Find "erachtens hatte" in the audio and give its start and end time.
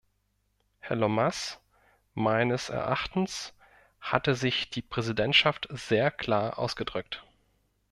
2.69-4.33